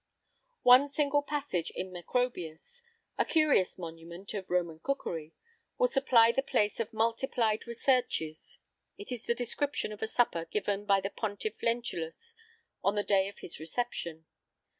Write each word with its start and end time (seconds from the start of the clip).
One 0.63 0.89
single 0.89 1.21
passage 1.21 1.69
in 1.75 1.91
Macrobius 1.91 2.81
a 3.19 3.23
curious 3.23 3.77
monument 3.77 4.33
of 4.33 4.49
Roman 4.49 4.79
cookery 4.79 5.35
will 5.77 5.89
supply 5.89 6.31
the 6.31 6.41
place 6.41 6.79
of 6.79 6.91
multiplied 6.91 7.67
researches: 7.67 8.57
it 8.97 9.11
is 9.11 9.27
the 9.27 9.35
description 9.35 9.91
of 9.91 10.01
a 10.01 10.07
supper 10.07 10.45
given 10.45 10.85
by 10.85 11.01
the 11.01 11.11
Pontiff 11.11 11.61
Lentulus 11.61 12.33
on 12.83 12.95
the 12.95 13.03
day 13.03 13.27
of 13.27 13.37
his 13.41 13.59
reception. 13.59 14.25